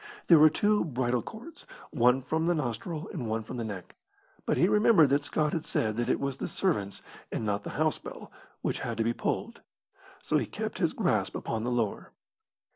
[0.29, 3.95] There were two bridle cords, one from the nostril and one from the neck,
[4.47, 7.69] but he remembered that Scott had said that it was the servant's and not the
[7.77, 8.31] house bell
[8.63, 9.61] which had to be pulled,
[10.23, 12.13] so he kept his grasp upon the lower.